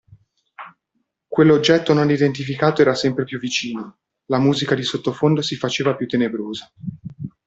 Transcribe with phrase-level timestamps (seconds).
[1.27, 3.99] Quell'oggetto non identificato era sempre più vicino,
[4.31, 6.71] la musica di sottofondo si faceva più tenebrosa.